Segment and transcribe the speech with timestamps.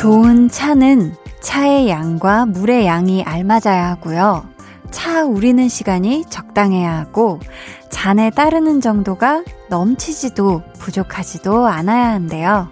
[0.00, 4.44] 좋은 차는 차의 양과 물의 양이 알맞아야 하고요.
[4.90, 7.38] 차 우리는 시간이 적당해야 하고
[7.90, 12.68] 잔에 따르는 정도가 넘치지도 부족하지도 않아야 한대요.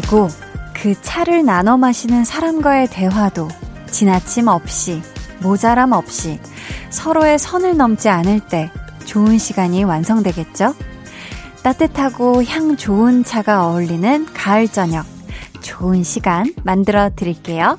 [0.00, 0.28] 그리고
[0.74, 3.48] 그 차를 나눠 마시는 사람과의 대화도
[3.90, 5.02] 지나침 없이,
[5.40, 6.38] 모자람 없이
[6.90, 8.70] 서로의 선을 넘지 않을 때
[9.06, 10.74] 좋은 시간이 완성되겠죠?
[11.64, 15.04] 따뜻하고 향 좋은 차가 어울리는 가을 저녁,
[15.62, 17.76] 좋은 시간 만들어 드릴게요.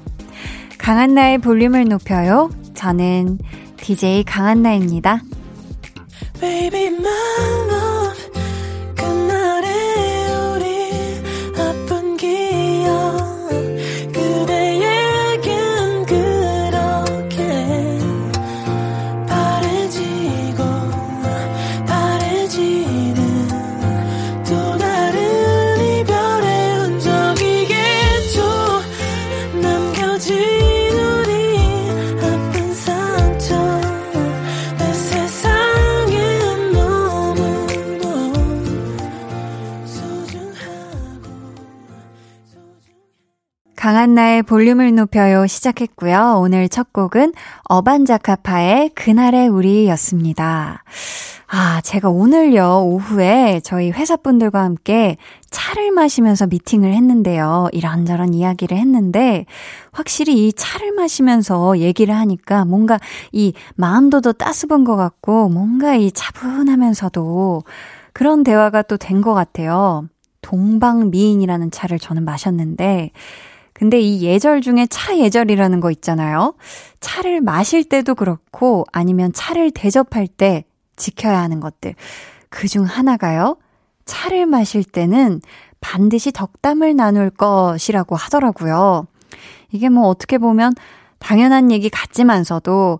[0.78, 2.50] 강한나의 볼륨을 높여요.
[2.73, 3.39] 저는
[3.78, 5.22] DJ 강한나입니다.
[6.42, 6.89] Baby,
[44.50, 46.39] 볼륨을 높여요 시작했고요.
[46.39, 47.33] 오늘 첫 곡은
[47.66, 50.83] 어반자카파의 그날의 우리였습니다.
[51.52, 55.17] 아, 제가 오늘요, 오후에 저희 회사분들과 함께
[55.52, 57.67] 차를 마시면서 미팅을 했는데요.
[57.73, 59.45] 이런저런 이야기를 했는데,
[59.92, 62.98] 확실히 이 차를 마시면서 얘기를 하니까 뭔가
[63.32, 67.61] 이 마음도 더 따스분 것 같고, 뭔가 이 차분하면서도
[68.14, 70.08] 그런 대화가 또 된 것 같아요.
[70.42, 73.11] 동방미인이라는 차를 저는 마셨는데,
[73.80, 76.54] 근데 이 예절 중에 차 예절이라는 거 있잖아요.
[77.00, 80.66] 차를 마실 때도 그렇고 아니면 차를 대접할 때
[80.98, 81.95] 지켜야 하는 것들.
[82.50, 83.56] 그 중 하나가요.
[84.04, 85.39] 차를 마실 때는
[85.80, 89.08] 반드시 덕담을 나눌 것이라고 하더라고요.
[89.72, 90.73] 이게 뭐 어떻게 보면
[91.20, 93.00] 당연한 얘기 같지만서도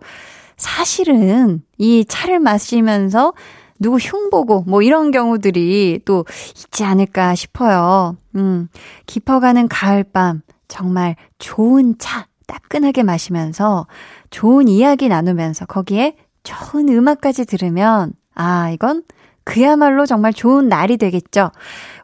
[0.56, 3.34] 사실은 이 차를 마시면서
[3.80, 6.26] 누구 흉보고 뭐 이런 경우들이 또
[6.56, 8.16] 있지 않을까 싶어요.
[8.36, 8.70] 음,
[9.08, 13.88] 깊어가는 가을밤 정말 좋은 차 따끈하게 마시면서
[14.30, 19.04] 좋은 이야기 나누면서 거기에 좋은 음악까지 들으면 아, 이건
[19.44, 21.52] 그야말로 정말 좋은 날이 되겠죠.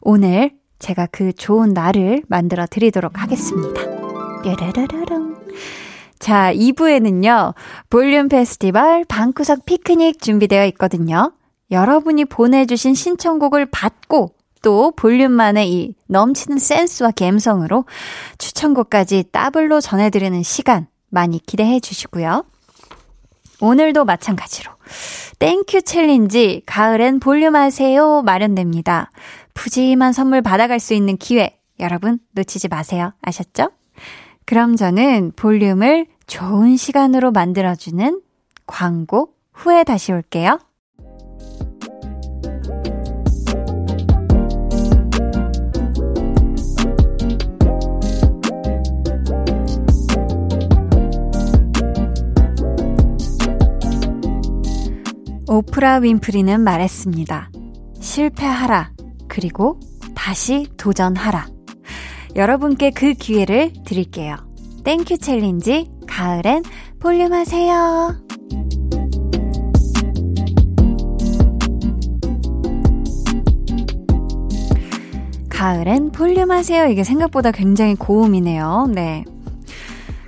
[0.01, 3.81] 오늘 제가 그 좋은 날을 만들어 드리도록 하겠습니다.
[4.43, 5.35] 뾰라라라랑.
[6.19, 7.53] 자, 2부에는요,
[7.89, 11.31] 볼륨 페스티벌 방구석 피크닉 준비되어 있거든요.
[11.71, 14.34] 여러분이 보내주신 신청곡을 받고
[14.65, 17.85] 또 볼륨만의 이 넘치는 센스와 감성으로
[18.39, 22.43] 추천곡까지 따블로 전해드리는 시간 많이 기대해 주시고요.
[23.61, 24.71] 오늘도 마찬가지로
[25.37, 29.11] thank you challenge 가을엔 볼륨하세요 마련됩니다.
[29.53, 33.13] 푸짐한 선물 받아갈 수 있는 기회 여러분 놓치지 마세요.
[33.21, 33.69] 아셨죠?
[34.45, 38.19] 그럼 저는 볼륨을 좋은 시간으로 만들어주는
[38.65, 40.57] 광고 후에 다시 올게요.
[55.47, 57.51] 오프라 윈프리는 말했습니다.
[57.99, 58.91] 실패하라.
[59.27, 59.79] 그리고
[60.15, 61.47] 다시 도전하라.
[62.35, 64.35] 여러분께 그 기회를 드릴게요.
[64.83, 66.63] thank you challenge 가을엔
[66.99, 68.15] 볼륨 하세요.
[75.49, 76.87] 가을엔 볼륨 하세요.
[76.87, 78.89] 이게 생각보다 굉장히 고음이네요.
[78.93, 79.23] 네.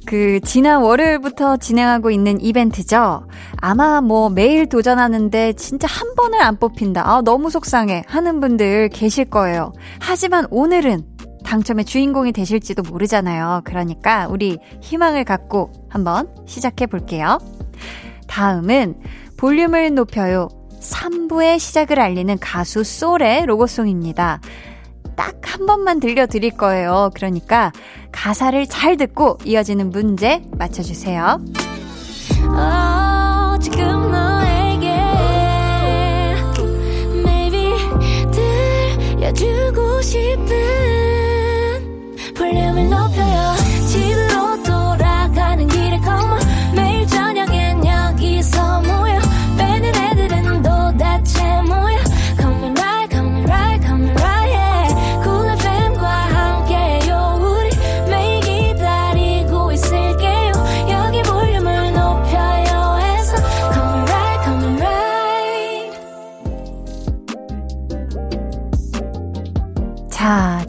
[0.06, 3.27] 그, 지난 월요일부터 진행하고 있는 이벤트죠.
[3.68, 7.06] 아마 뭐 매일 도전하는데 진짜 한 번을 안 뽑힌다.
[7.06, 8.04] 아, 너무 속상해.
[8.08, 9.74] 하는 분들 계실 거예요.
[10.00, 11.06] 하지만 오늘은
[11.44, 13.62] 당첨의 주인공이 되실지도 모르잖아요.
[13.66, 17.40] 그러니까 우리 희망을 갖고 한번 시작해 볼게요.
[18.28, 18.96] 다음은
[19.36, 20.48] 볼륨을 높여요.
[20.81, 24.40] 3부의 시작을 알리는 가수 솔의 로고송입니다.
[25.16, 27.10] 딱 한 번만 들려드릴 거예요.
[27.16, 27.72] 그러니까
[28.12, 31.40] 가사를 잘 듣고 이어지는 문제 맞춰주세요.
[32.50, 33.17] 어,
[40.07, 40.48] 싶은
[42.36, 43.37] 볼륨을 높여요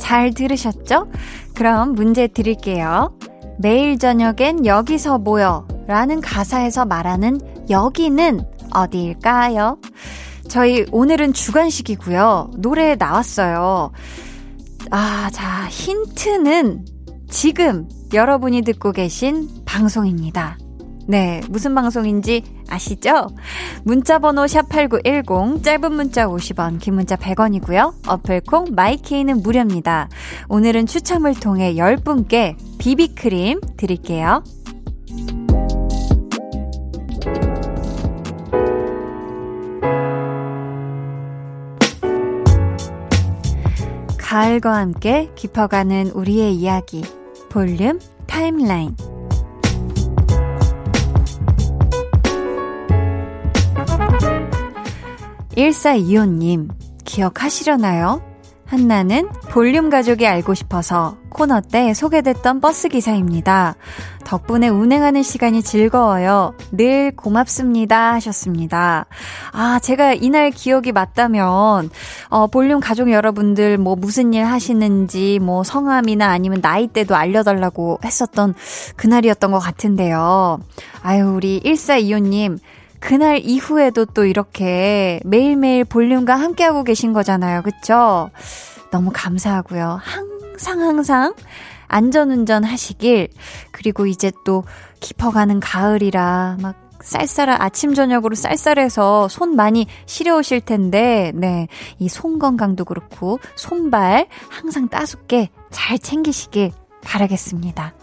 [0.09, 1.07] 잘 들으셨죠?
[1.55, 3.15] 그럼 문제 드릴게요.
[3.59, 7.39] 매일 저녁엔 여기서 모여 라는 가사에서 말하는
[7.69, 8.41] 여기는
[8.73, 9.79] 어디일까요?
[10.49, 12.53] 저희 오늘은 주관식이고요.
[12.57, 13.93] 노래 나왔어요.
[14.91, 16.87] 아, 자, 힌트는
[17.29, 20.57] 지금 여러분이 듣고 계신 방송입니다.
[21.11, 23.29] 네, 무슨 방송인지 아시죠?
[23.83, 28.07] 문자번호 샵8910, 짧은 문자 50원, 긴 문자 100원이고요.
[28.07, 30.11] 어플콩, 마이케이는 무료입니다.
[30.51, 34.45] 오늘은 추첨을 통해 10분께 비비크림 드릴게요.
[44.19, 47.03] 가을과 함께 깊어가는 우리의 이야기.
[47.49, 48.95] 볼륨 타임라인.
[55.59, 56.69] 1425님,
[57.05, 58.23] 기억하시려나요?
[58.65, 63.75] 한나는 볼륨 가족이 알고 싶어서 코너 때 소개됐던 버스 기사입니다.
[64.25, 66.55] 덕분에 운행하는 시간이 즐거워요.
[66.71, 68.13] 늘 고맙습니다.
[68.13, 69.07] 하셨습니다.
[69.53, 71.91] 아, 제가 이날 기억이 맞다면,
[72.29, 78.55] 어, 볼륨 가족 여러분들 뭐 무슨 일 하시는지, 뭐 성함이나 아니면 나이대도 알려달라고 했었던
[78.97, 80.61] 그날이었던 것 같은데요.
[81.03, 82.59] 아유, 우리 1425님,
[83.01, 87.63] 그날 이후에도 또 이렇게 매일매일 볼륨과 함께하고 계신 거잖아요.
[87.63, 88.31] 그쵸?
[88.91, 90.01] 너무 감사하고요.
[90.03, 91.35] 항상 항상
[91.87, 93.29] 안전운전 하시길.
[93.73, 94.65] 그리고 이제 또
[95.01, 101.69] 깊어가는 가을이라 막 쌀쌀한 아침 저녁으로 쌀쌀해서 손 많이 시려우실 텐데 네.
[102.01, 106.73] 이 손 건강도 그렇고 손발 항상 따숩게 잘 챙기시길
[107.05, 107.95] 바라겠습니다.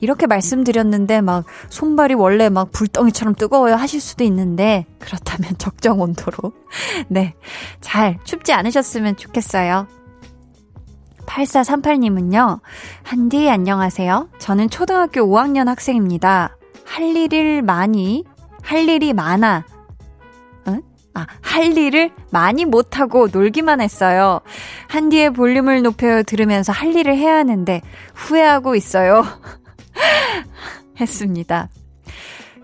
[0.00, 6.52] 이렇게 말씀드렸는데 막 손발이 원래 막 불덩이처럼 뜨거워요 하실 수도 있는데 그렇다면 적정 온도로
[7.08, 7.34] 네.
[7.80, 9.86] 잘 춥지 않으셨으면 좋겠어요.
[11.26, 12.60] 8438님은요.
[13.02, 14.28] 한디 안녕하세요.
[14.38, 16.56] 저는 초등학교 5학년 학생입니다.
[16.84, 18.24] 할 일을 많이
[18.62, 19.64] 할 일이 많아
[20.68, 20.82] 응?
[21.14, 24.40] 아, 할 일을 많이 못하고 놀기만 했어요.
[24.88, 27.80] 한디의 볼륨을 높여 들으면서 할 일을 해야 하는데
[28.14, 29.24] 후회하고 있어요.
[31.00, 31.68] 했습니다.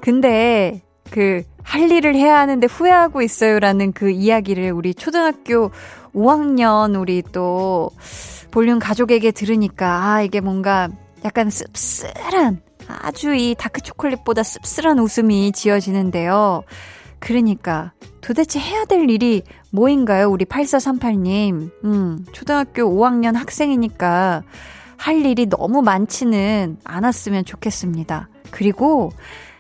[0.01, 5.71] 근데 그 할 일을 해야 하는데 후회하고 있어요라는 그 이야기를 우리 초등학교
[6.13, 7.91] 5학년 우리 또
[8.51, 10.89] 볼륨 가족에게 들으니까 아 이게 뭔가
[11.25, 16.65] 약간 씁쓸한 아주 이 다크 초콜릿보다 씁쓸한 웃음이 지어지는데요.
[17.21, 20.29] 그러니까 도대체 해야 될 일이 뭐인가요?
[20.29, 21.71] 우리 8438님.
[21.85, 24.43] 음, 초등학교 5학년 학생이니까
[25.01, 28.29] 할 일이 너무 많지는 않았으면 좋겠습니다.
[28.51, 29.11] 그리고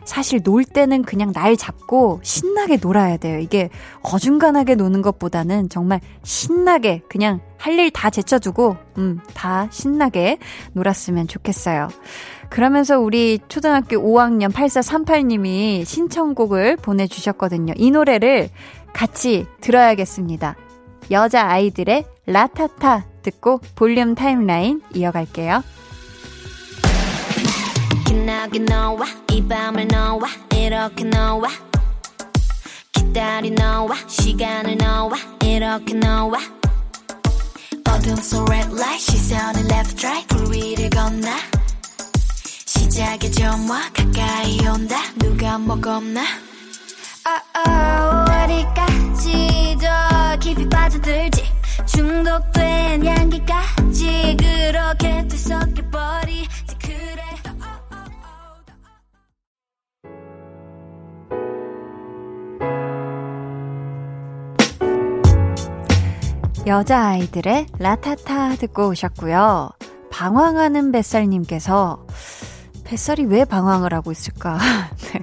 [0.04, 3.38] 사실 놀 때는 그냥 날 잡고 신나게 놀아야 돼요.
[3.38, 3.70] 이게
[4.02, 10.38] 어중간하게 노는 것보다는 정말 신나게 그냥 할 일 다 제쳐두고, 음, 다 신나게
[10.74, 11.88] 놀았으면 좋겠어요.
[12.50, 17.72] 그러면서 우리 초등학교 5학년 8438님이 신청곡을 보내주셨거든요.
[17.76, 18.50] 이 노래를
[18.92, 20.56] 같이 들어야겠습니다.
[21.10, 25.62] 여자 아이들의 라타타 듣고 볼륨 타임라인 이어갈게요.
[47.26, 51.59] oh, oh, 어디까지 더 깊이 빠져들지
[51.92, 57.24] 중독된 향기까지 그렇게 뒤섞여버리지 그래
[66.66, 69.70] 여자아이들의 라타타 듣고 오셨고요.
[70.12, 72.06] 방황하는 뱃살님께서
[72.84, 74.58] 뱃살이 왜 방황을 하고 있을까?
[75.12, 75.20] 네.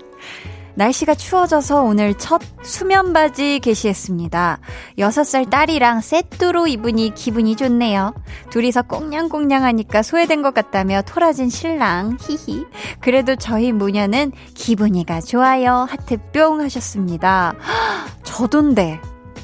[0.77, 4.60] 날씨가 추워져서 오늘 첫 수면 바지 게시했습니다.
[5.00, 8.13] 6살 딸이랑 세트로 입으니 기분이 좋네요.
[8.51, 12.65] 둘이서 꽁냥꽁냥 하니까 소외된 것 같다며 토라진 신랑, 히히.
[13.00, 15.88] 그래도 저희 모녀는 기분이가 좋아요.
[15.89, 17.55] 하트 뿅 하셨습니다.
[18.24, 19.01] 저도인데.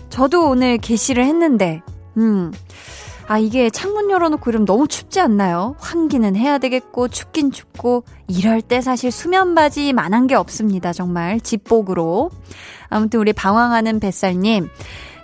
[0.09, 1.81] 저도 오늘 게시를 했는데,
[2.17, 2.51] 음.
[3.27, 5.75] 아, 이게 창문 열어놓고 이러면 너무 춥지 않나요?
[5.79, 10.93] 환기는 해야 되겠고, 춥긴 춥고, 이럴 때 사실 수면바지 만한 게 없습니다.
[10.93, 11.39] 정말.
[11.39, 12.29] 집복으로.
[12.89, 14.67] 아무튼 우리 방황하는 뱃살님,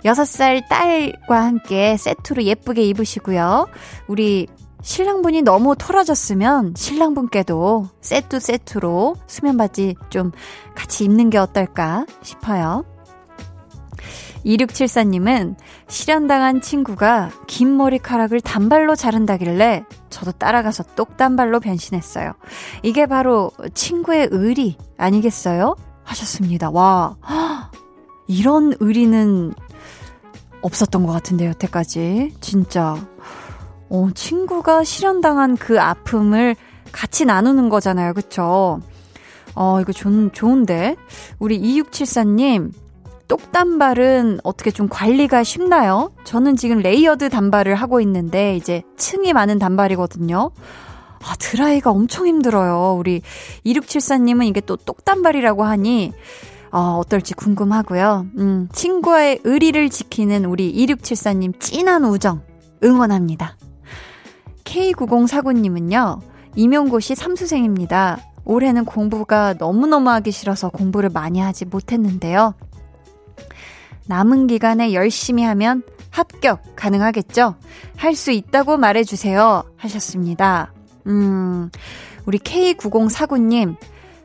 [0.04, 3.66] 6살 딸과 함께 세트로 예쁘게 입으시고요.
[4.08, 4.46] 우리
[4.82, 10.32] 신랑분이 너무 토라졌으면 신랑분께도 세트 세트로 수면바지 좀
[10.74, 12.84] 같이 입는 게 어떨까 싶어요.
[14.44, 15.56] 2674님은
[15.88, 22.32] 실현당한 친구가 긴 머리카락을 단발로 자른다길래 저도 따라가서 똑단발로 변신했어요.
[22.82, 25.76] 이게 바로 친구의 의리 아니겠어요?
[26.04, 26.70] 하셨습니다.
[26.70, 27.16] 와,
[28.26, 29.52] 이런 의리는
[30.62, 32.34] 없었던 것 같은데, 여태까지.
[32.40, 32.96] 진짜.
[33.88, 36.54] 어, 친구가 실현당한 그 아픔을
[36.92, 38.12] 같이 나누는 거잖아요.
[38.14, 38.80] 그쵸?
[39.54, 40.96] 어, 이거 좋, 좋은데?
[41.38, 42.72] 우리 2674님,
[43.30, 46.10] 똑단발은 어떻게 좀 관리가 쉽나요?
[46.24, 50.50] 저는 지금 layered 단발을 하고 있는데, 이제 층이 많은 단발이거든요.
[51.22, 52.96] 아, 드라이가 엄청 힘들어요.
[52.98, 53.22] 우리
[53.64, 56.12] 2674님은 이게 또 똑단발이라고 하니,
[56.72, 58.26] 어, 어떨지 궁금하고요.
[58.38, 62.42] 음, 친구와의 의리를 지키는 우리 2674님 찐한 우정
[62.82, 63.56] 응원합니다.
[64.64, 66.20] K9049님은요,
[66.56, 68.18] 임용고시 삼수생입니다.
[68.44, 72.54] 올해는 공부가 너무너무 하기 싫어서 공부를 많이 하지 못했는데요.
[74.06, 77.54] 남은 기간에 열심히 하면 합격 가능하겠죠?
[77.96, 79.62] 할 수 있다고 말해주세요.
[79.76, 80.72] 하셨습니다.
[81.06, 81.70] 음,
[82.26, 83.76] 우리 K9049님,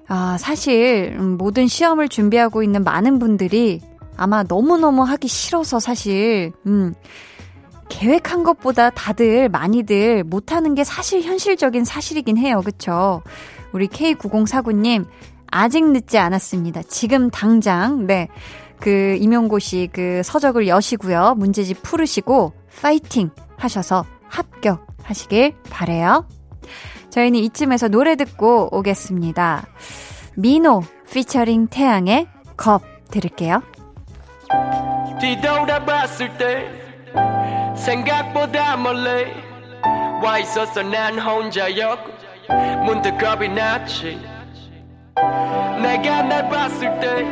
[0.08, 3.82] 아, 사실, 음, 모든 시험을 준비하고 있는 많은 분들이
[4.18, 6.94] 아마 너무너무 하기 싫어서 사실, 음,
[7.90, 12.62] 계획한 것보다 다들 많이들 못하는 게 사실 현실적인 사실이긴 해요.
[12.66, 13.22] 그쵸?
[13.74, 15.06] 우리 K9049님,
[15.52, 16.82] 아직 늦지 않았습니다.
[16.90, 18.28] 지금 당장, 네.
[18.80, 21.36] 그, 임용고시 그 서적을 여시고요.
[21.38, 26.28] 문제집 풀으시고, 파이팅 하셔서 합격하시길 바래요
[27.10, 29.68] 저희는 이쯤에서 노래 듣고 오겠습니다.
[30.36, 32.28] 미노 피처링 태양의
[32.58, 33.64] 겁 들을게요.
[35.22, 39.32] 뒤돌아봤을 때 생각보다 멀리
[40.22, 42.12] 와 있었어 난 혼자였고
[42.86, 44.20] 문득 겁이 났지
[45.82, 47.24] 내가 날 봤을 때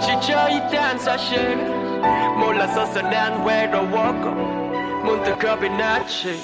[0.00, 1.56] 지쳐있단 사실.
[2.38, 4.30] 몰랐었어 난 외로웠고
[5.04, 6.40] 문득 겁이 났지.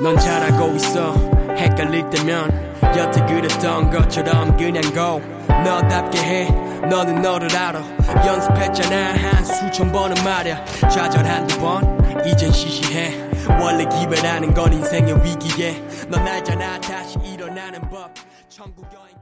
[0.00, 1.12] 넌 잘하고 있어.
[1.56, 5.20] 헷갈릴 때면 여태 그랬던 것처럼 그냥 go.
[5.64, 6.50] 너답게 해.
[6.88, 7.82] 너는 너를 알아.
[8.24, 9.14] 연습했잖아.
[9.14, 10.64] 한 수천 번은 말야.
[10.88, 11.98] 좌절 한두 번.
[12.24, 13.28] 이젠 시시해.
[13.60, 15.82] 원래 기회라는 건 인생의 위기에.
[16.08, 16.78] 넌 알잖아.
[16.80, 18.10] 다시 일어나는 법.
[18.48, 19.17] 천국 여행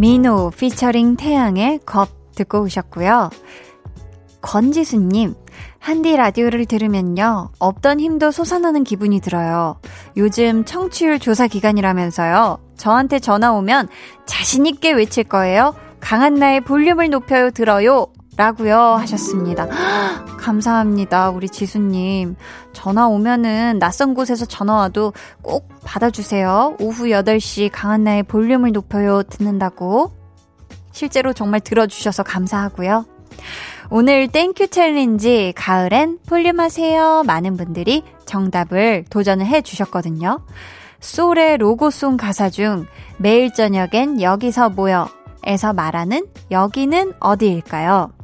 [0.00, 3.28] 미노 피처링 태양의 겁 듣고 오셨고요.
[4.40, 5.34] 권지수님,
[5.78, 9.78] 한디 라디오를 들으면요, 없던 힘도 솟아나는 기분이 들어요.
[10.16, 12.60] 요즘 청취율 조사 기간이라면서요.
[12.78, 13.88] 저한테 전화 오면
[14.24, 15.74] 자신있게 외칠 거예요.
[16.00, 18.06] 강한 나의 볼륨을 높여요, 들어요.
[18.40, 19.66] 라고요 하셨습니다.
[20.38, 21.28] 감사합니다.
[21.28, 22.36] 우리 지수님.
[22.72, 26.76] 전화 오면은 낯선 곳에서 전화 와도 꼭 받아주세요.
[26.80, 30.12] 오후 8시 강한 나의 볼륨을 높여요 듣는다고.
[30.90, 33.04] 실제로 정말 들어주셔서 감사하고요.
[33.90, 37.22] 오늘 thank you challenge 가을엔 볼륨 하세요.
[37.26, 40.46] 많은 분들이 정답을 도전을 해 주셨거든요.
[41.00, 42.86] 소울의 로고송 가사 중
[43.18, 45.10] 매일 저녁엔 여기서 모여
[45.44, 48.19] 에서 말하는 여기는 어디일까요?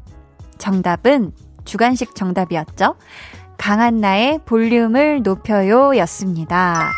[0.59, 1.33] 정답은
[1.65, 2.97] 주관식 정답이었죠.
[3.59, 6.91] 강한나의 볼륨을 높여요 였습니다.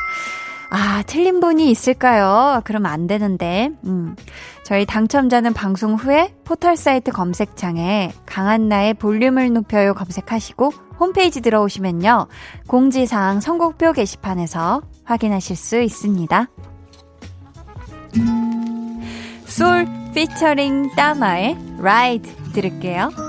[0.70, 2.60] 아, 틀린 분이 있을까요?
[2.64, 3.70] 그러면 안 되는데.
[3.84, 4.14] 음.
[4.64, 12.26] 저희 당첨자는 방송 후에 포털 사이트 검색창에 강한나의 볼륨을 높여요 검색하시고 홈페이지 들어오시면요.
[12.66, 16.48] 공지사항 선곡표 게시판에서 확인하실 수 있습니다.
[19.46, 23.27] 솔 피처링 따마의 라이드 들을게요.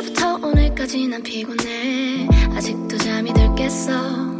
[0.00, 2.26] 어제부터 오늘까지 난 피곤해.
[2.54, 4.38] 아직도 잠이 들 깼어.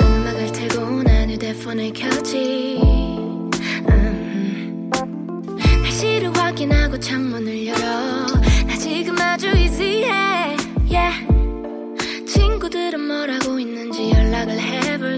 [0.00, 2.80] 음악을 틀고 난 휴대폰을 켜지.
[3.90, 4.90] 음.
[5.82, 8.26] 날씨를 확인하고 창문을 열어.
[8.66, 10.56] 나 지금 아주 easy해.
[10.90, 11.26] Yeah.
[12.26, 15.17] 친구들은 뭐라고 있는지 연락을 해볼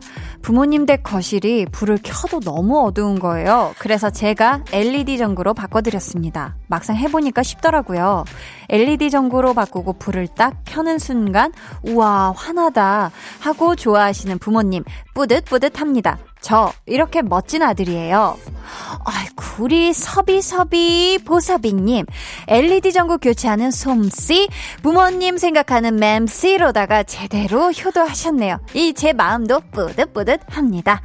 [0.41, 3.73] 부모님 댁 거실이 불을 켜도 너무 어두운 거예요.
[3.77, 6.55] 그래서 제가 LED 전구로 바꿔드렸습니다.
[6.67, 8.25] 막상 해보니까 쉽더라고요.
[8.69, 11.51] LED 전구로 바꾸고 불을 딱 켜는 순간,
[11.83, 13.11] 우와, 환하다.
[13.39, 14.83] 하고 좋아하시는 부모님,
[15.13, 16.17] 뿌듯뿌듯 합니다.
[16.41, 18.37] 저 이렇게 멋진 아들이에요.
[19.05, 22.05] 아이고 우리 서비서비 보서비님
[22.47, 24.47] LED 전구 교체하는 솜씨
[24.81, 28.59] 부모님 생각하는 맴씨로다가 제대로 효도하셨네요.
[28.73, 31.01] 이 제 마음도 뿌듯뿌듯합니다.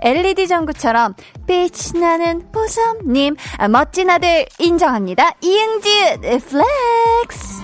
[0.00, 1.14] LED 전구처럼
[1.46, 5.32] 빛이 나는 보섭님 아, 멋진 아들 인정합니다.
[5.40, 7.62] 이응지 flex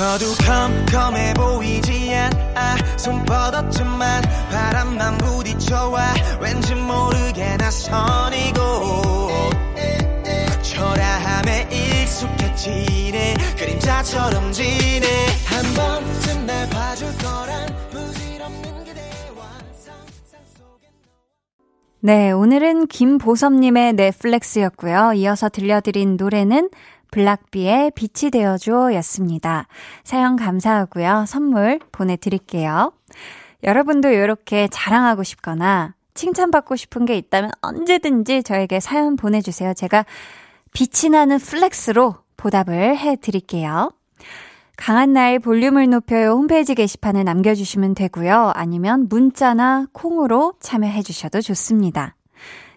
[0.00, 2.76] 어두컴컴해 보이지 않아.
[2.96, 8.60] 손뻗었지만 바람만 부딪혀와 왠지 모르게 나선이고.
[10.62, 13.34] 초라함에 익숙해지네.
[13.58, 15.26] 그림자처럼 지네.
[15.46, 17.60] 한 번쯤 날 봐줄 거란
[22.02, 25.12] 네 오늘은 김보섭님의 넷플렉스였고요.
[25.16, 26.70] 이어서 들려드린 노래는
[27.10, 29.66] 블락비의 빛이 되어줘 였습니다.
[30.04, 31.24] 사연 감사하고요.
[31.26, 32.92] 선물 보내드릴게요.
[33.64, 39.74] 여러분도 이렇게 자랑하고 싶거나 칭찬받고 싶은 게 있다면 언제든지 저에게 사연 보내주세요.
[39.74, 40.04] 제가
[40.72, 43.92] 빛이 나는 flex로 보답을 해드릴게요.
[44.76, 48.52] 강한나의 볼륨을 높여요 홈페이지 게시판에 남겨주시면 되고요.
[48.54, 52.14] 아니면 문자나 콩으로 참여해 주셔도 좋습니다.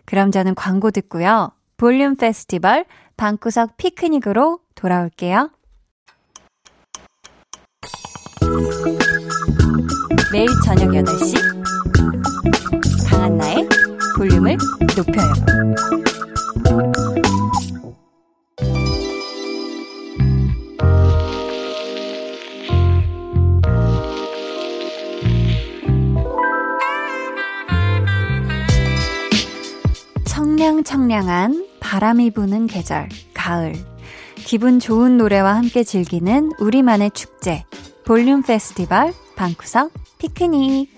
[0.05, 1.51] 그럼 저는 광고 듣고요.
[1.77, 2.85] 볼륨 페스티벌
[3.17, 5.49] 방구석 피크닉으로 돌아올게요.
[10.31, 11.35] 매일 저녁 8시
[13.09, 13.69] 강한나의
[14.17, 14.57] 볼륨을
[14.97, 15.33] 높여요.
[30.25, 33.75] 청량청량한 바람이 부는 계절, 가을.
[34.35, 37.65] 기분 좋은 노래와 함께 즐기는 우리만의 축제.
[38.05, 40.89] 볼륨 페스티벌, 방구석, 피크닉.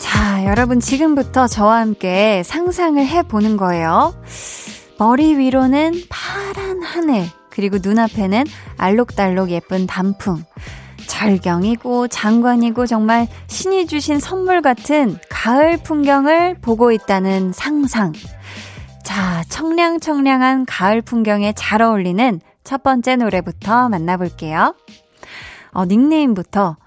[0.00, 4.14] 자, 여러분 지금부터 저와 함께 상상을 해보는 거예요.
[4.98, 8.44] 머리 위로는 파란 하늘, 그리고 눈앞에는
[8.78, 10.42] 알록달록 예쁜 단풍.
[11.12, 18.12] 절경이고 장관이고 정말 신이 주신 선물 같은 가을 풍경을 보고 있다는 상상.
[19.04, 24.74] 자, 청량청량한 가을 풍경에 잘 어울리는 첫 번째 노래부터 만나볼게요.
[25.72, 26.78] 어, 닉네임부터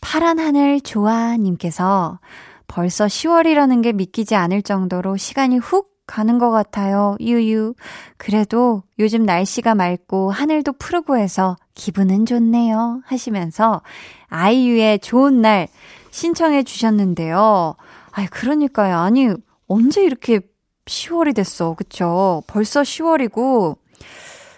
[0.00, 2.20] 파란 하늘 좋아님께서
[2.68, 7.16] 벌써 10월이라는 게 믿기지 않을 정도로 시간이 훅 가는 것 같아요.
[7.20, 7.74] 유유.
[8.16, 13.02] 그래도 요즘 날씨가 맑고 하늘도 푸르고 해서 기분은 좋네요.
[13.04, 13.82] 하시면서
[14.28, 15.68] 아이유의 좋은 날
[16.10, 17.76] 신청해 주셨는데요.
[18.10, 18.96] 아이, 그러니까요.
[18.96, 19.28] 아니,
[19.68, 20.40] 언제 이렇게
[20.86, 21.74] 10월이 됐어.
[21.74, 22.42] 그쵸?
[22.46, 23.76] 벌써 10월이고,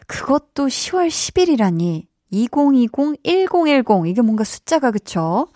[0.07, 2.07] 그것도 10월 10일이라니.
[2.31, 4.07] 2020, 1010.
[4.07, 5.49] 이게 뭔가 숫자가 그쵸?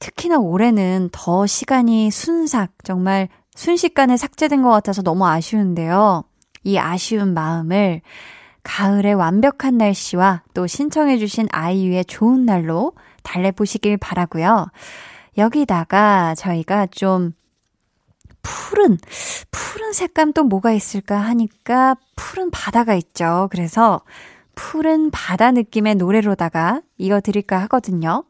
[0.00, 6.24] 특히나 올해는 더 시간이 순삭, 정말 순식간에 삭제된 것 같아서 너무 아쉬운데요.
[6.64, 8.00] 이 아쉬운 마음을
[8.62, 14.68] 가을의 완벽한 날씨와 또 신청해주신 아이유의 좋은 날로 달래보시길 바라고요.
[15.36, 17.32] 여기다가 저희가 좀
[18.42, 18.98] 푸른,
[19.50, 23.48] 푸른 색감 또 뭐가 있을까 하니까 푸른 바다가 있죠.
[23.50, 24.02] 그래서
[24.54, 28.24] 푸른 바다 느낌의 노래로다가 이어 드릴까 하거든요.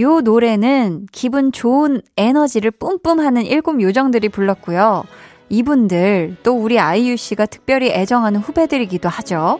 [0.00, 5.04] 요 노래는 기분 좋은 에너지를 뿜뿜 하는 일곱 요정들이 불렀고요.
[5.48, 9.58] 이분들 또 우리 아이유 씨가 특별히 애정하는 후배들이기도 하죠.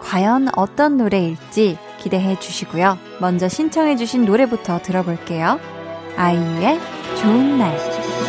[0.00, 2.98] 과연 어떤 노래일지 기대해 주시고요.
[3.20, 5.60] 먼저 신청해 주신 노래부터 들어볼게요.
[6.16, 6.80] 아이유의
[7.20, 8.19] 좋은 날.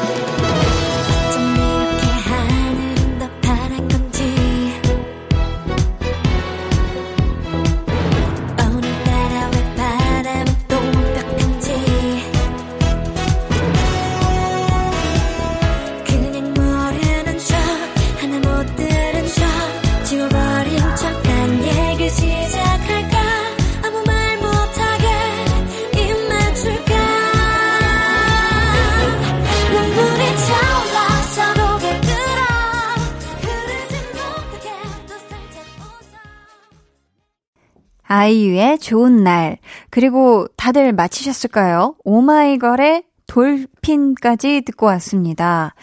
[38.12, 39.58] 아이유의 좋은 날,
[39.90, 41.96] 그리고 다들 맞히셨을까요?
[42.04, 45.74] 오마이걸의 돌핀까지 듣고 왔습니다.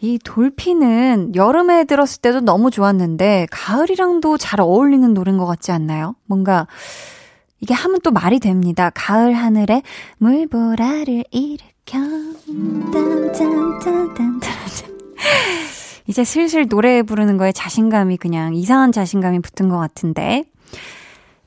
[0.00, 6.14] 이 돌핀은 여름에 들었을 때도 너무 좋았는데, 가을이랑도 잘 어울리는 노래인 것 같지 않나요?
[6.24, 6.66] 뭔가,
[7.60, 8.90] 이게 하면 또 말이 됩니다.
[8.94, 9.82] 가을 하늘에
[10.16, 11.98] 물보라를 일으켜.
[16.06, 20.44] 이제 슬슬 노래 부르는 거에 자신감이 그냥 이상한 자신감이 붙은 것 같은데.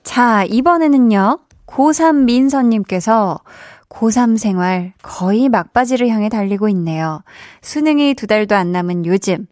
[0.07, 1.37] 자, 이번에는요.
[1.65, 3.41] 고3 민서님께서
[3.89, 7.23] 고3 생활 거의 막바지를 향해 달리고 있네요.
[7.61, 9.47] 수능이 두 달도 안 남은 요즘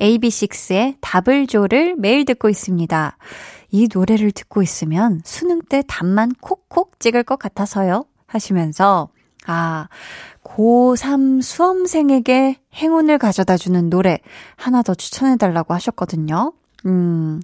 [0.00, 3.16] AB6IX의 답을 줘를 매일 듣고 있습니다.
[3.70, 8.04] 이 노래를 듣고 있으면 수능 때 답만 콕콕 찍을 것 같아서요.
[8.26, 9.10] 하시면서
[9.46, 9.86] 아,
[10.42, 14.18] 고3 수험생에게 행운을 가져다 주는 노래
[14.56, 16.52] 하나 더 추천해 달라고 하셨거든요.
[16.86, 17.40] 음,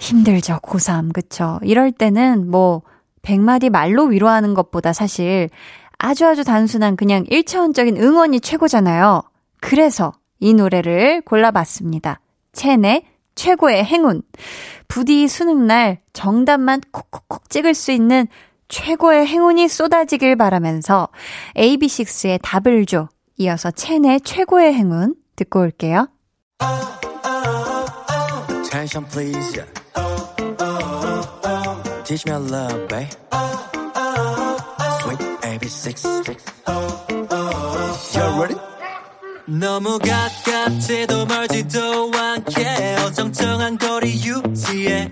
[0.00, 1.12] 힘들죠, 고3.
[1.12, 1.60] 그쵸.
[1.62, 2.82] 이럴 때는 뭐,
[3.22, 5.50] 100마디 말로 위로하는 것보다 사실
[5.98, 9.22] 아주 아주 단순한 그냥 1차원적인 응원이 최고잖아요.
[9.60, 12.20] 그래서 이 노래를 골라봤습니다.
[12.52, 14.22] 첸의 최고의 행운.
[14.88, 18.26] 부디 수능날 정답만 콕콕콕 찍을 수 있는
[18.68, 21.08] 최고의 행운이 쏟아지길 바라면서
[21.56, 23.08] AB6IX의 답을 줘.
[23.36, 26.08] 이어서 첸의 최고의 행운 듣고 올게요.
[28.72, 29.79] Attention.
[32.04, 33.08] Teach me love, babe.
[35.00, 36.00] Sweet AB6.
[38.14, 38.56] You ready?
[39.46, 45.10] 너무 가깝지도 멀지도 않게 어정쩡한 거리 유지해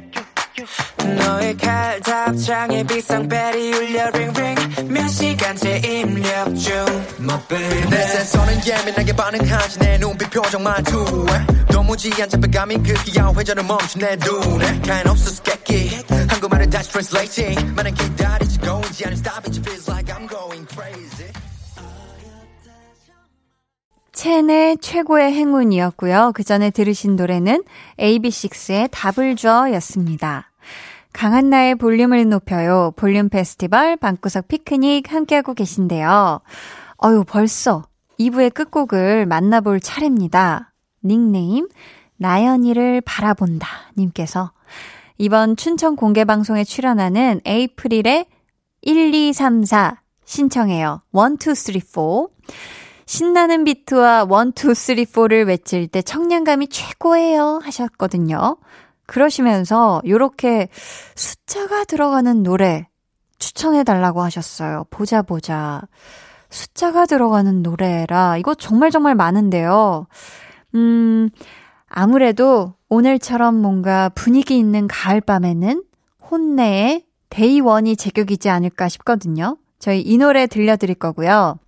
[1.17, 4.55] 너의 칼답장에 비상벨이 울려 링링
[4.93, 6.73] 몇 시간째 입력 중
[7.21, 11.47] My baby 내 센서는 예민하게 반응하지 내 눈빛 표정 말투에
[11.79, 15.91] 도무지 안 잡혀감이 그 귀여운 회전을 멈춘 내 눈에 kind of 수수께끼
[16.29, 21.31] 한국말을 다시 translating 많은 기다리지 going 않은 stop it feels like I'm going crazy
[24.11, 26.33] 첸의 최고의 행운이었고요.
[26.35, 27.63] 그 전에 들으신 노래는
[28.01, 30.51] AB6IX의 답을 줘 였습니다.
[31.13, 32.93] 강한나의 볼륨을 높여요.
[32.97, 36.41] 볼륨 페스티벌 방구석 피크닉 함께하고 계신데요.
[37.05, 37.85] 어유 벌써
[38.19, 40.68] 2부의 끝곡을 만나볼 차례입니다.
[41.05, 41.69] 닉네임
[42.17, 44.53] 나연이를 바라본다 님께서
[45.19, 48.27] 이번 춘천 공개 방송에 출연하는 에이프릴의
[48.83, 51.03] 1234 신청해요.
[51.13, 52.27] 1 2 3 4
[53.07, 58.59] 신나는 비트와 1, 2, 3, 4를 외칠 때 청량감이 최고예요 하셨거든요.
[59.07, 60.69] 그러시면서 요렇게
[61.15, 62.87] 숫자가 들어가는 노래
[63.39, 64.85] 추천해 달라고 하셨어요.
[64.91, 65.81] 보자 보자.
[66.51, 70.07] 숫자가 들어가는 노래라 이거 정말 정말 많은데요.
[70.75, 71.31] 음,
[71.89, 75.83] 아무래도 오늘처럼 뭔가 분위기 있는 가을밤에는
[76.31, 79.57] 혼내의 데이원이 제격이지 않을까 싶거든요.
[79.79, 81.59] 저희 이 노래 들려드릴 거고요.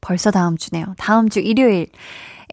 [0.00, 0.94] 벌써 다음 주네요.
[0.96, 1.86] 다음 주 일요일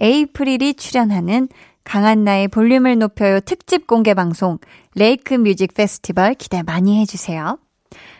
[0.01, 1.47] 에이프릴이 출연하는
[1.83, 4.57] 강한나의 볼륨을 높여요 특집 공개 방송
[4.95, 7.59] 레이크 뮤직 페스티벌 기대 많이 해주세요.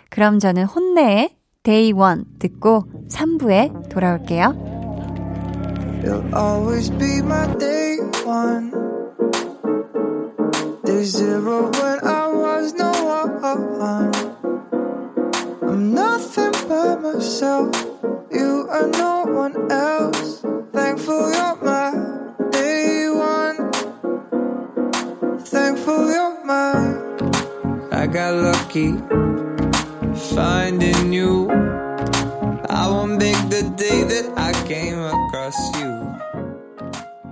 [0.10, 4.75] 그럼 저는 혼내의 데이 원 듣고 3부에 돌아올게요.
[6.06, 8.70] You'll always be my day one.
[10.84, 12.92] There's zero when I was no
[13.56, 14.14] one.
[15.64, 17.74] I'm nothing but myself.
[18.32, 20.46] You are no one else.
[20.74, 21.90] Thankful you're my
[22.52, 23.72] day one.
[25.40, 26.70] Thankful you're my.
[27.92, 28.94] I got lucky
[30.36, 31.85] finding you.
[32.70, 35.92] I won't make the day that I came across you.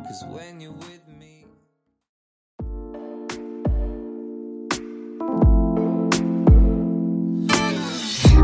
[0.03, 1.45] Cause when you're with me.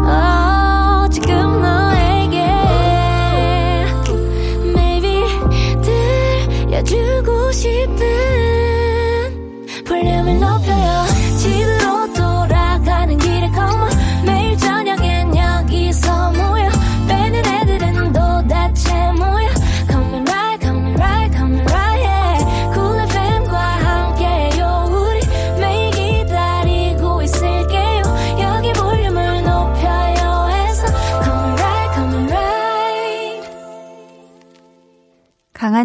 [0.02, 1.49] Oh, 지금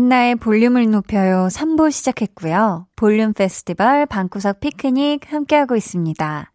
[0.05, 2.87] 한나의 볼륨을 높여요 3부 시작했고요.
[2.95, 6.53] 볼륨 페스티벌 방구석 피크닉 함께하고 있습니다.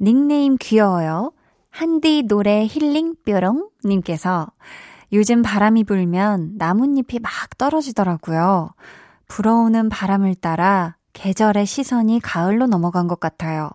[0.00, 1.32] 닉네임 귀여워요.
[1.70, 4.46] 한디 노래 힐링 뾰롱 님께서
[5.12, 8.72] 요즘 바람이 불면 나뭇잎이 막 떨어지더라고요.
[9.26, 13.70] 불어오는 바람을 따라 계절의 시선이 가을로 넘어간 것 같아요.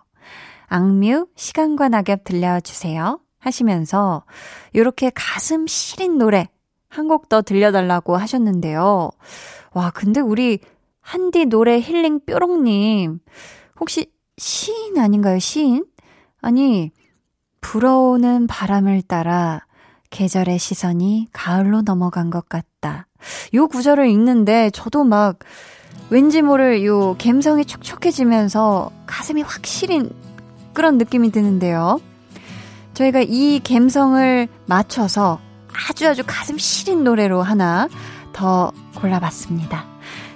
[0.68, 3.20] 악뮤, 시간과 낙엽 들려주세요.
[3.40, 4.24] 하시면서,
[4.72, 6.48] 이렇게 가슴 시린 노래
[6.88, 9.10] 한 곡 더 들려달라고 하셨는데요.
[9.72, 10.58] 와, 근데 우리
[11.00, 13.20] 한디 노래 힐링 뾰롱님,
[13.78, 15.84] 혹시 시인 아닌가요, 시인?
[16.40, 16.90] 아니,
[17.60, 19.64] 불어오는 바람을 따라
[20.10, 23.06] 계절의 시선이 가을로 넘어간 것 같다.
[23.54, 25.38] 요 구절을 읽는데 저도 막
[26.10, 30.10] 왠지 모를 요 감성이 촉촉해지면서 가슴이 확 시린
[30.72, 32.00] 그런 느낌이 드는데요.
[32.94, 35.40] 저희가 이 감성을 맞춰서
[35.72, 37.88] 아주 아주 가슴 시린 노래로 하나
[38.32, 39.86] 더 골라봤습니다.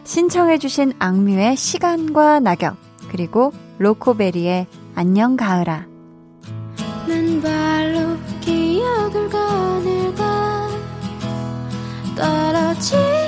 [0.04, 2.76] 신청해주신 악뮤의 시간과 낙엽,
[3.10, 5.86] 그리고 로코베리의 안녕 가을아.
[7.06, 10.68] 맨발로 기억을 거닐까
[12.16, 13.19] 떨어지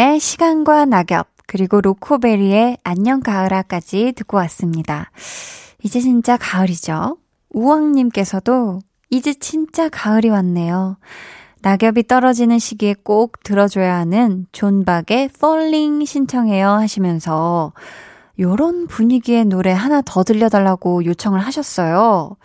[0.00, 5.10] 악뮤의 시간과 낙엽 그리고 로코베리의 안녕 가을아까지 듣고 왔습니다.
[5.82, 7.18] 이제 진짜 가을이죠.
[7.50, 8.78] 우왕님께서도
[9.10, 10.96] 이제 진짜 가을이 왔네요.
[11.60, 17.74] 낙엽이 떨어지는 시기에 꼭 들어줘야 하는 존박의 Falling 신청해요 하시면서
[18.38, 22.36] 요런 분위기의 노래 하나 더 들려달라고 요청을 하셨어요.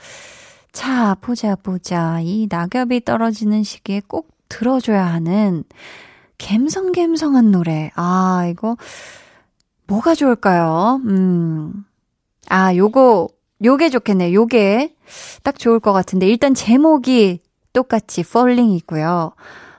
[0.73, 2.19] 자, 보자, 보자.
[2.21, 5.63] 이 낙엽이 떨어지는 시기에 꼭 들어줘야 하는
[6.37, 7.91] 갬성갬성한 노래.
[7.95, 8.77] 아, 이거,
[9.87, 11.01] 뭐가 좋을까요?
[11.05, 11.85] 음.
[12.49, 13.27] 아, 요거,
[13.63, 14.33] 요게 좋겠네.
[14.33, 14.95] 요게
[15.43, 16.27] 딱 좋을 것 같은데.
[16.27, 17.41] 일단 제목이
[17.73, 19.33] 똑같이 Falling이고요.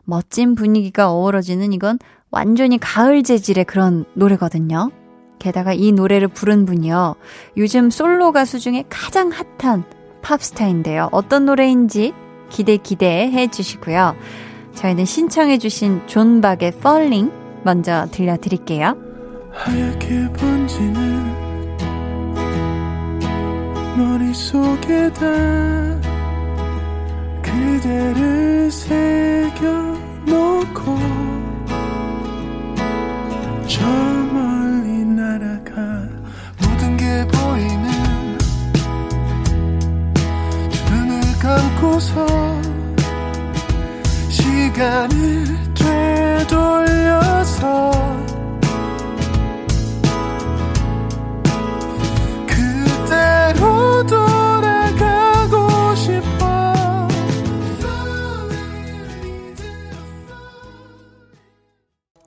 [0.04, 1.98] 멋진 분위기가 어우러지는 이건
[2.30, 4.90] 완전히 가을 재질의 그런 노래거든요.
[5.38, 7.16] 게다가 이 노래를 부른 분이요.
[7.56, 9.84] 요즘 솔로 가수 중에 가장 핫한
[10.22, 11.08] 팝스타인데요.
[11.12, 12.12] 어떤 노래인지
[12.50, 14.16] 기대 기대해 주시고요.
[14.76, 17.32] 저희는 신청해주신 존박의 Falling
[17.64, 18.96] 먼저 들려드릴게요.
[19.52, 21.46] 하얗게 번지는
[23.96, 25.20] 머릿속에다
[27.42, 29.96] 그대를 새겨놓고
[33.66, 33.86] 저
[34.32, 36.06] 멀리 날아가
[36.60, 38.38] 모든 게 보이는
[40.70, 42.75] 두 눈을 감고서
[44.76, 47.90] 시간을 되돌려서
[52.46, 57.08] 그대로 돌아가고 싶어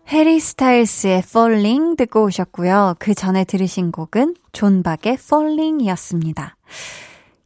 [0.07, 2.95] 해리 스타일스의 Falling 듣고 오셨고요.
[2.97, 6.55] 그 전에 들으신 곡은 존박의 Falling이었습니다.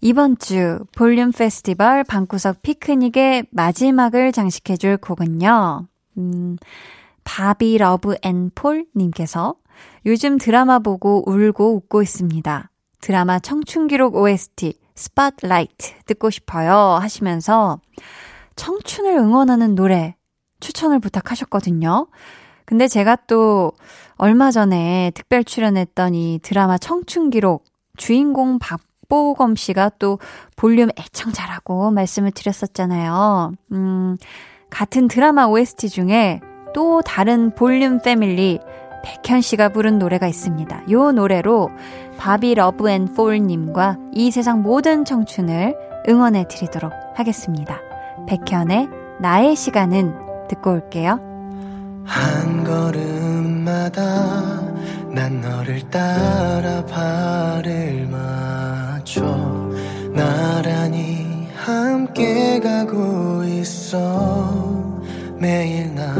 [0.06, 5.88] 이번 주 볼륨 페스티벌 방구석 피크닉의 마지막을 장식해줄 곡은요.
[6.18, 6.58] 음,
[7.24, 9.56] 바비 러브 앤 폴 님께서
[10.06, 12.70] 요즘 드라마 보고 울고 웃고 있습니다.
[13.00, 17.80] 드라마 청춘기록 OST Spotlight 듣고 싶어요 하시면서
[18.58, 20.18] 청춘을 응원하는 노래
[20.60, 22.08] 추천을 부탁하셨거든요.
[22.66, 23.72] 근데 제가 또
[24.16, 27.64] 얼마 전에 특별 출연했던 이 드라마 청춘기록
[27.96, 28.82] 주인공 박
[29.14, 30.18] 보검 씨가 또
[30.56, 33.52] 볼륨 애청자라고 말씀을 드렸었잖아요.
[33.72, 34.18] 음,
[34.72, 36.42] 같은 드라마 OST 중에
[36.74, 38.60] 또 다른 볼륨 패밀리
[39.04, 40.86] 백현 씨가 부른 노래가 있습니다.
[40.90, 41.70] 요 노래로
[42.18, 45.76] 바비 러브 앤 폴 님과 이 세상 모든 청춘을
[46.10, 47.82] 응원해 드리도록 하겠습니다.
[48.28, 51.20] 백현의 나의 시간은 듣고 올게요.
[52.04, 54.02] 한 걸음마다
[55.12, 58.08] 난 너를 따라 발을
[59.04, 59.22] 맞춰
[60.14, 64.82] 나란히 함께 가고 있어.
[65.38, 66.14] 매일 난네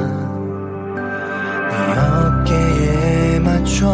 [1.98, 3.88] 어깨에 맞춰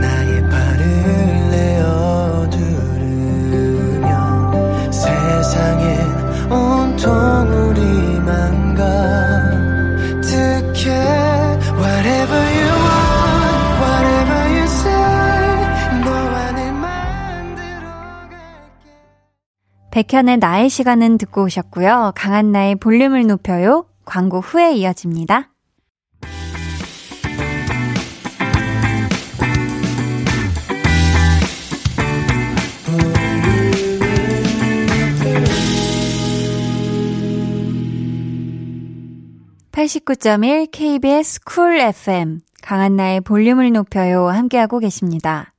[0.00, 4.12] 나의 발을 내어 두르면
[4.92, 7.10] 세상엔 온통
[7.70, 8.59] 우리만
[19.90, 22.12] 백현의 나의 시간은 듣고 오셨고요.
[22.14, 23.86] 강한나의 볼륨을 높여요.
[24.04, 25.50] 광고 후에 이어집니다.
[39.72, 45.54] (89.1) KBS 쿨 FM 강한나의 볼륨을 높여요 함께하고 계십니다.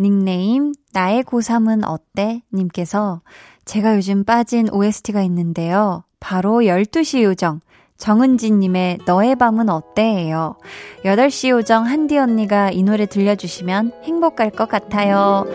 [0.00, 2.42] 닉네임 나의 고3은 어때?
[2.52, 3.20] 님께서
[3.64, 6.04] 제가 요즘 빠진 OST가 있는데요.
[6.20, 7.60] 바로 12시 요정
[7.98, 10.56] 정은지님의 너의 밤은 어때?예요.
[11.04, 15.46] 8시 요정 한디 언니가 이 노래 들려주시면 행복할 것 같아요.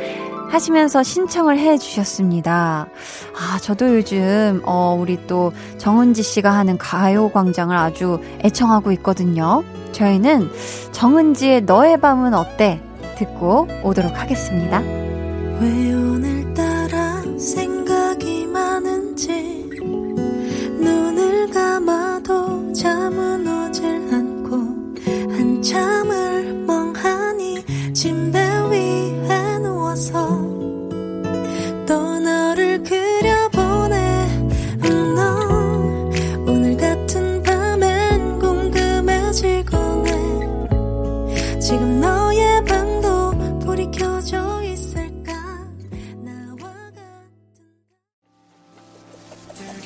[0.49, 2.87] 하시면서 신청을 해 주셨습니다.
[3.35, 9.65] 아, 저도 요즘, 어, 우리 또 정은지 씨가 하는 가요광장을 아주 애청하고 있거든요.
[9.91, 10.49] 저희는
[10.93, 12.81] 정은지의 너의 밤은 어때?
[13.17, 14.79] 듣고 오도록 하겠습니다.
[14.79, 17.76] 왜 오늘따라 생각이
[19.17, 19.67] 많은지?
[20.79, 24.55] 눈을 감아도 잠은 오질 않고
[25.31, 30.27] 한참을 멍하니 침대 위에 누워서
[31.87, 33.36] 또 너를 그려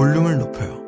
[0.00, 0.80] 볼륨을 높여요.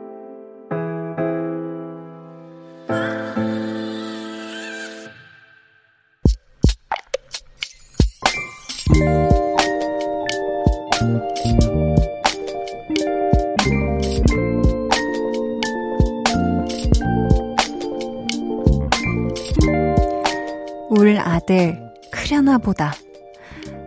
[20.89, 21.79] 울 아들,
[22.11, 22.95] 크려나 보다.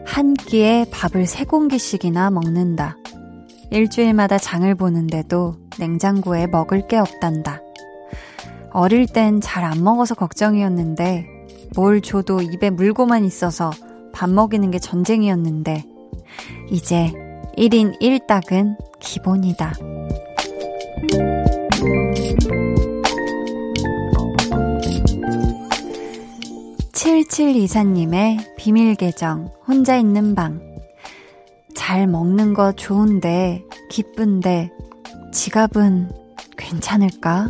[0.06, 2.98] 한 끼에 밥을 세 공기씩이나 먹는다.
[3.72, 7.62] 일주일마다 장을 보는데도 냉장고에 먹을 게 없단다.
[8.72, 11.28] 어릴 땐 잘 안 먹어서 걱정이었는데,
[11.76, 13.72] 뭘 줘도 입에 물고만 있어서
[14.14, 15.84] 밥 먹이는 게 전쟁이었는데,
[16.70, 17.12] 이제
[17.58, 19.74] 1인 1닭은 기본이다.
[26.94, 30.75] 7724님의 비밀 계정, 혼자 있는 방.
[31.76, 34.72] 잘 먹는 거 좋은데, 기쁜데,
[35.32, 36.12] 지갑은
[36.58, 37.50] 괜찮을까?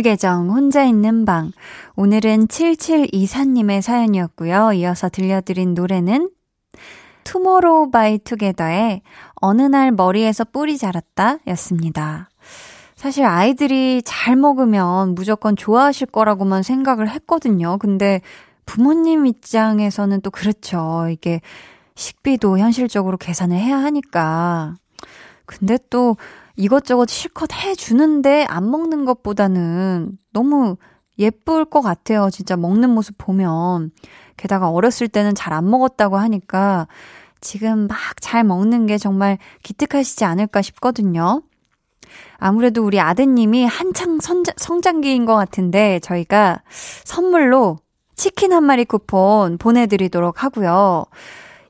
[0.00, 1.52] 비밀 계정 혼자 있는 방.
[1.94, 4.72] 오늘은 7724님의 사연이었고요.
[4.72, 6.30] 이어서 들려드린 노래는
[7.24, 9.02] 투모로우 바이 투게더의
[9.36, 12.30] 어느 날 머리에서 뿔이 자랐다 였습니다.
[12.96, 17.76] 사실 아이들이 잘 먹으면 무조건 좋아하실 거라고만 생각을 했거든요.
[17.78, 18.20] 근데
[18.66, 21.08] 부모님 입장에서는 또 그렇죠.
[21.10, 21.40] 이게
[21.94, 24.76] 식비도 현실적으로 계산을 해야 하니까.
[25.50, 26.16] 근데 또
[26.54, 30.76] 이것저것 실컷 해주는데 안 먹는 것보다는 너무
[31.18, 32.30] 예쁠 것 같아요.
[32.30, 33.90] 진짜 먹는 모습 보면.
[34.36, 36.86] 게다가 어렸을 때는 잘 안 먹었다고 하니까
[37.40, 41.42] 지금 막 잘 먹는 게 정말 기특하시지 않을까 싶거든요.
[42.36, 46.62] 아무래도 우리 아드님이 한창 선자, 성장기인 것 같은데 저희가
[47.04, 47.78] 선물로
[48.14, 51.06] 치킨 한 마리 쿠폰 보내드리도록 하고요.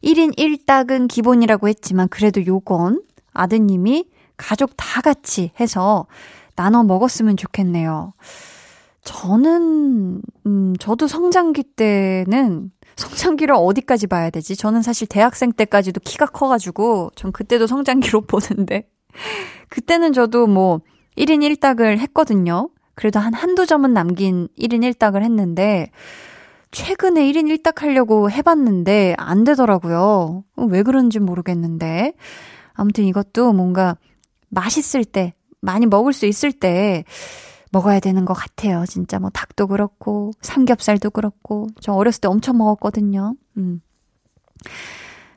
[0.03, 3.03] 1인 1닭은 기본이라고 했지만 그래도 요건
[3.33, 6.07] 아드님이 가족 다 같이 해서
[6.57, 8.13] 나눠 먹었으면 좋겠네요.
[9.03, 14.57] 저는, 음, 저도 성장기 때는, 성장기를 어디까지 봐야 되지?
[14.57, 18.89] 저는 사실 대학생 때까지도 키가 커가지고, 전 그때도 성장기로 보는데,
[19.69, 20.81] 그때는 저도 뭐,
[21.17, 22.69] 1인 1닭을 했거든요.
[22.95, 25.91] 그래도 한 한두 점은 남긴 1인 1닭을 했는데,
[26.71, 30.45] 최근에 1인 1닭 하려고 해봤는데, 안 되더라고요.
[30.57, 32.13] 왜 그런지 모르겠는데.
[32.81, 33.99] 아무튼 이것도 뭔가
[34.49, 37.05] 맛있을 때, 많이 먹을 수 있을 때
[37.73, 38.87] 먹어야 되는 것 같아요.
[38.89, 43.35] 진짜 뭐 닭도 그렇고, 삼겹살도 그렇고, 저 어렸을 때 엄청 먹었거든요.
[43.59, 43.83] 음.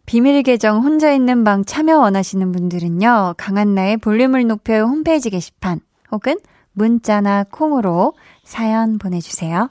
[0.06, 5.82] 비밀 계정 혼자 있는 방 참여 원하시는 분들은요, 강한나의 볼륨을 높여 홈페이지 게시판
[6.14, 6.38] 혹은
[6.72, 8.14] 문자나 콩으로
[8.46, 9.70] 사연 보내주세요.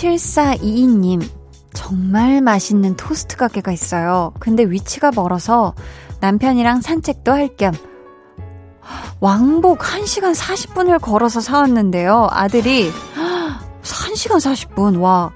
[0.00, 1.22] 7422님,
[1.74, 4.32] 정말 맛있는 토스트 가게가 있어요.
[4.40, 5.74] 근데 위치가 멀어서
[6.20, 7.74] 남편이랑 산책도 할 겸
[9.20, 12.28] 왕복 1시간 40분을 걸어서 사왔는데요.
[12.30, 12.90] 아들이
[13.82, 15.00] 1시간 40분.
[15.00, 15.30] 와.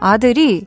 [0.00, 0.66] 아들이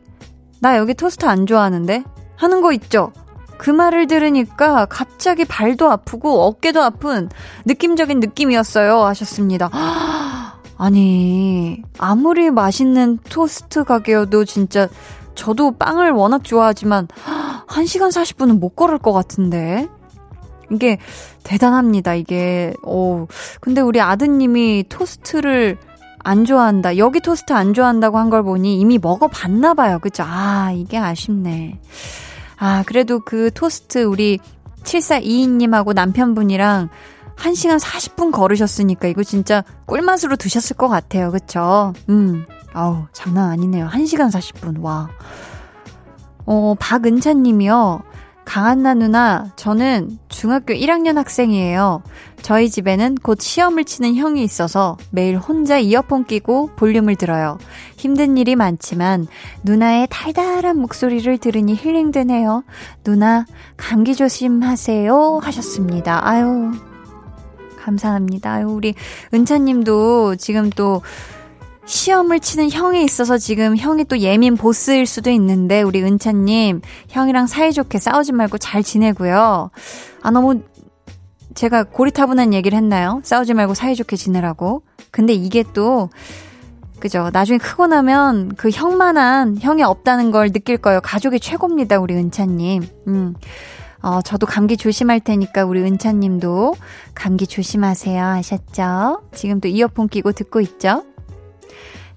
[0.61, 2.03] 나 여기 토스트 안 좋아하는데
[2.38, 3.11] 하는 거 있죠.
[3.57, 7.29] 그 말을 들으니까 갑자기 발도 아프고 어깨도 아픈
[7.65, 9.01] 느낌적인 느낌이었어요.
[9.03, 9.69] 하셨습니다.
[10.78, 14.89] 아니, 아무리 맛있는 토스트 가게여도 진짜
[15.36, 17.07] 저도 빵을 워낙 좋아하지만
[17.67, 19.88] 1시간 40분은 못 걸을 것 같은데.
[20.71, 20.97] 이게
[21.43, 22.73] 대단합니다, 이게.
[22.84, 23.28] 오.
[23.61, 25.78] 근데 우리 아드님이 토스트를
[26.23, 26.97] 안 좋아한다.
[26.97, 29.99] 여기 토스트 안 좋아한다고 한 걸 보니 이미 먹어봤나 봐요.
[29.99, 30.23] 그죠?
[30.26, 31.80] 아, 이게 아쉽네.
[32.57, 34.39] 아, 그래도 그 토스트 우리
[34.84, 36.89] 7422님하고 남편분이랑
[37.38, 41.31] 1시간 40분 걸으셨으니까 이거 진짜 꿀맛으로 드셨을 것 같아요.
[41.31, 41.93] 그쵸?
[42.09, 42.45] 음.
[42.73, 43.88] 아우, 장난 아니네요.
[43.88, 44.81] 1시간 40분.
[44.81, 45.09] 와.
[46.45, 48.03] 어, 박은찬 님이요.
[48.45, 52.03] 강한나 누나, 저는 중학교 1학년 학생이에요.
[52.43, 57.57] 저희 집에는 곧 시험을 치는 형이 있어서 매일 혼자 이어폰 끼고 볼륨을 들어요.
[57.97, 59.25] 힘든 일이 많지만
[59.63, 62.63] 누나의 달달한 목소리를 들으니 힐링되네요.
[63.03, 65.39] 누나, 감기 조심하세요.
[65.41, 66.25] 하셨습니다.
[66.27, 66.71] 아유,
[67.86, 68.65] 감사합니다.
[68.65, 68.95] 우리
[69.33, 71.01] 은찬님도 지금 또
[71.86, 77.99] 시험을 치는 형이 있어서 지금 형이 또 예민 보스일 수도 있는데 우리 은찬님 형이랑 사이좋게
[77.99, 79.69] 싸우지 말고 잘 지내고요.
[80.23, 80.61] 아 너무
[81.53, 83.21] 제가 고리타분한 얘기를 했나요?
[83.23, 84.81] 싸우지 말고 사이좋게 지내라고.
[85.11, 86.09] 근데 이게 또
[86.99, 87.29] 그죠.
[87.31, 91.01] 나중에 크고 나면 그 형만한 형이 없다는 걸 느낄 거예요.
[91.01, 92.83] 가족이 최고입니다, 우리 은찬님.
[93.07, 93.36] 음.
[94.06, 96.76] 어, 저도 감기 조심할 테니까 우리 은찬님도
[97.16, 99.24] 감기 조심하세요 하셨죠?
[99.34, 101.03] 지금 도 이어폰 끼고 듣고 있죠?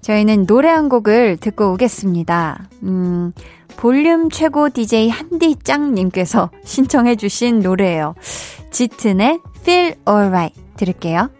[0.01, 2.69] 저희는 노래 한 곡을 듣고 오겠습니다.
[2.83, 3.33] 음,
[3.75, 8.13] 볼륨 최고 DJ 한디짱님께서 신청해주신 노래예요.
[8.69, 11.31] 짙은의 Feel Alright 들을게요.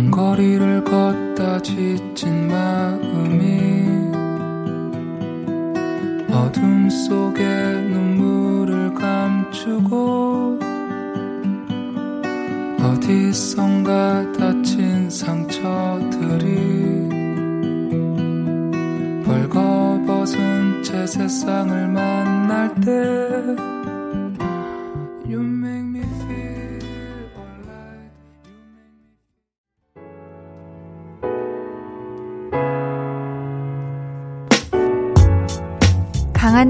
[0.00, 3.90] 먼 거리를 걷다 지친 마음이
[6.32, 10.58] 어둠 속에 눈물을 감추고
[12.80, 16.48] 어디선가 다친 상처들이
[19.26, 23.79] 벌거벗은 채 세상을 만날 때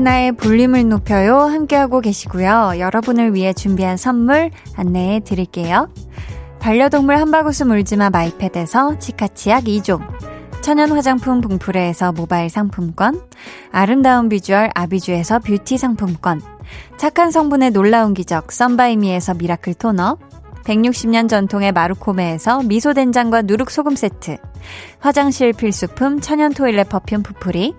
[0.01, 1.41] 한나의 볼륨을 높여요.
[1.41, 2.79] 함께하고 계시고요.
[2.79, 5.91] 여러분을 위해 준비한 선물 안내해 드릴게요.
[6.59, 10.01] 반려동물 한바구스 물지마 마이패드에서 치카치약 2종.
[10.63, 13.21] 천연 화장품 봉프레에서 모바일 상품권.
[13.73, 16.41] 아름다운 비주얼 아비주에서 뷰티 상품권.
[16.97, 20.17] 착한 성분의 놀라운 기적 썬바이미에서 miracle 토너.
[20.71, 24.37] 160년 전통의 마루코메에서 미소된장과 누룩소금 세트.
[25.01, 27.75] 화장실 필수품 천연 toilet perfume 푸풀이.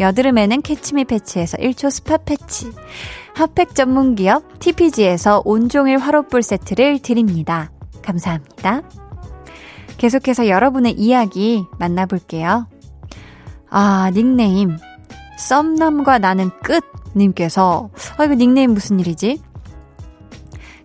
[0.00, 2.72] 여드름에는 캐치미 패치에서 1초 spot 패치.
[3.34, 7.70] 핫팩 전문 기업 TPG에서 온종일 화롯불 세트를 드립니다.
[8.02, 8.82] 감사합니다.
[9.98, 12.66] 계속해서 여러분의 이야기 만나볼게요.
[13.70, 14.76] 아, 닉네임.
[15.38, 16.84] 썸남과 나는 끝
[17.16, 19.40] 님께서 아 이거 닉네임 무슨 일이지?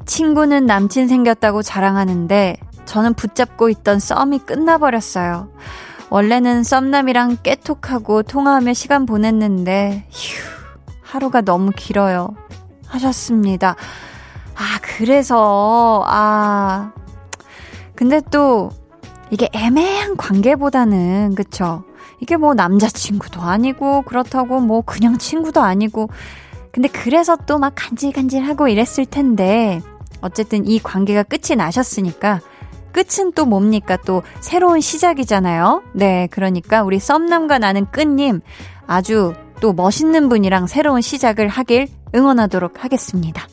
[0.09, 5.51] 친구는 남친 생겼다고 자랑하는데 저는 붙잡고 있던 썸이 끝나버렸어요.
[6.09, 10.41] 원래는 썸남이랑 깨톡하고 통화하며 시간 보냈는데 휴
[11.03, 12.33] 하루가 너무 길어요.
[12.87, 13.75] 하셨습니다.
[14.55, 16.91] 아 그래서 아
[17.93, 18.71] 근데 또
[19.29, 21.83] 이게 애매한 관계보다는 그쵸?
[22.19, 26.09] 이게 뭐 남자친구도 아니고 그렇다고 뭐 그냥 친구도 아니고
[26.71, 29.81] 근데 그래서 또 막 간질간질하고 이랬을 텐데
[30.21, 32.41] 어쨌든 이 관계가 끝이 나셨으니까
[32.91, 33.97] 끝은 또 뭡니까?
[33.97, 35.83] 또 새로운 시작이잖아요.
[35.93, 38.41] 네, 그러니까 우리 썸남과 나는 끝님,
[38.87, 43.47] 아주 또 멋있는 분이랑 새로운 시작을 하길 응원하도록 하겠습니다.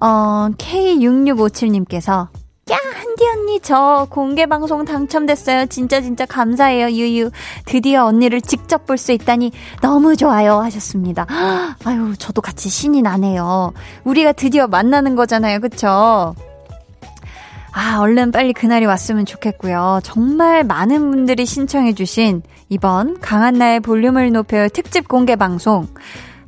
[0.00, 2.28] 어, K6657님께서
[2.70, 5.66] 야, 한디 언니, 저 공개 방송 당첨됐어요.
[5.66, 7.30] 진짜, 진짜 감사해요, 유유.
[7.66, 9.52] 드디어 언니를 직접 볼 수 있다니
[9.82, 10.60] 너무 좋아요.
[10.60, 11.26] 하셨습니다.
[11.84, 13.74] 아유, 저도 같이 신이 나네요.
[14.04, 15.60] 우리가 드디어 만나는 거잖아요.
[15.60, 16.34] 그쵸?
[17.72, 20.00] 아, 얼른 빨리 그날이 왔으면 좋겠고요.
[20.02, 25.86] 정말 많은 분들이 신청해주신 이번 강한나의 볼륨을 높여요 특집 공개 방송.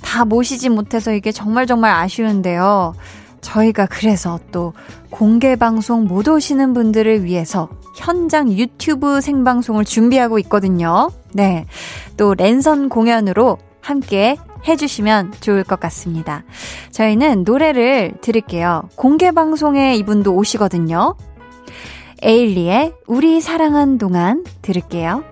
[0.02, 2.94] 다 모시지 못해서 이게 정말 정말 아쉬운데요.
[3.46, 4.72] 저희가 그래서 또
[5.10, 11.10] 공개 방송 못 오시는 분들을 위해서 현장 유튜브 생방송을 준비하고 있거든요.
[11.32, 11.66] 네.
[12.16, 14.36] 또 랜선 공연으로 함께
[14.66, 16.42] 해주시면 좋을 것 같습니다.
[16.90, 18.88] 저희는 노래를 들을게요.
[18.96, 21.14] 공개 방송에 이분도 오시거든요.
[22.22, 25.22] 에일리의 우리 사랑한 동안 들을게요.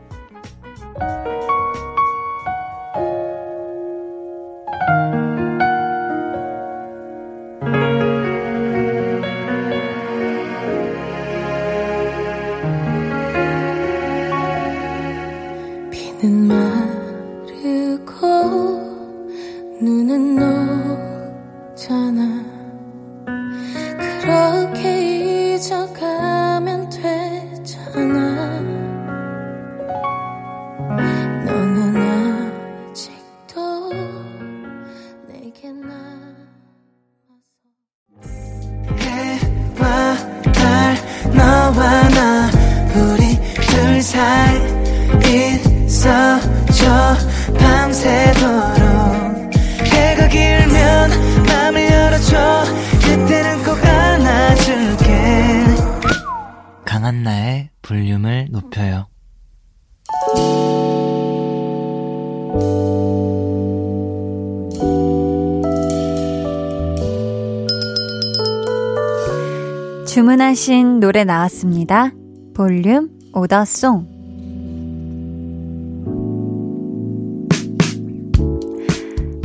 [70.54, 72.12] 주문하신 노래 나왔습니다.
[72.54, 74.06] 볼륨 오더송.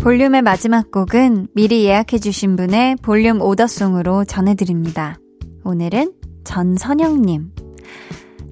[0.02, 5.18] 볼륨의 마지막 곡은 미리 예약해주신 분의 볼륨 오더송으로 전해드립니다.
[5.64, 7.54] 오늘은 전선영님.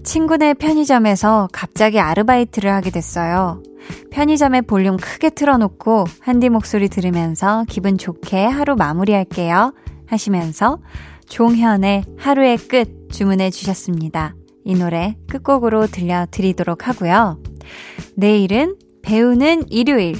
[0.03, 3.61] 친구네 편의점에서 갑자기 아르바이트를 하게 됐어요.
[4.09, 9.73] 편의점에 볼륨 크게 틀어놓고 한디 목소리 들으면서 기분 좋게 하루 마무리할게요.
[10.07, 10.79] 하시면서
[11.29, 14.35] 종현의 하루의 끝 주문해 주셨습니다.
[14.63, 17.39] 이 노래 끝곡으로 들려드리도록 하고요.
[18.15, 20.15] 내일은 배우는 일요일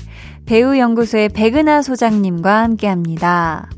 [0.45, 3.69] 배우연구소의 백은하 소장님과 함께 합니다.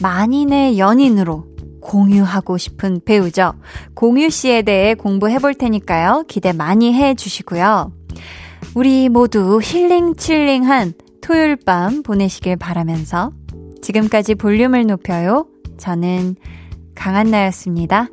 [0.00, 1.44] 만인의 연인으로
[1.82, 3.54] 공유하고 싶은 배우죠.
[3.94, 6.24] 공유 씨에 대해 공부해 볼 테니까요.
[6.26, 7.92] 기대 많이 해 주시고요.
[8.74, 13.32] 우리 모두 힐링 칠링한 토요일 밤 보내시길 바라면서
[13.82, 15.46] 지금까지 볼륨을 높여요.
[15.76, 16.36] 저는
[16.96, 18.08] 강한나였습니다.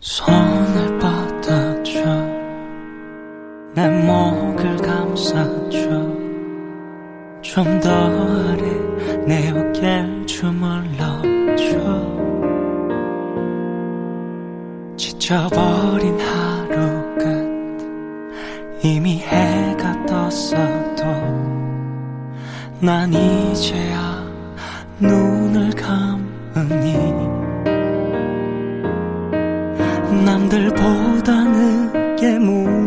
[0.00, 2.04] 손을 뻗어줘.
[3.74, 5.88] 내 목을 감싸줘.
[7.42, 8.62] 좀 더 아래
[9.26, 12.18] 내 어깨를 주물러줘.
[14.96, 18.84] 지쳐버린 하루 끝.
[18.84, 21.04] 이미 해가 떴어도
[22.80, 24.07] 난 이제야
[25.00, 26.94] 눈을 감으니
[30.24, 32.77] 남들보다 늦게 문